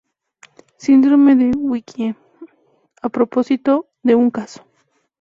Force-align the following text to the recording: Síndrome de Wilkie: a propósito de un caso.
Síndrome 0.77 1.35
de 1.35 1.51
Wilkie: 1.51 2.15
a 3.03 3.09
propósito 3.09 3.87
de 4.01 4.15
un 4.15 4.31
caso. 4.31 4.65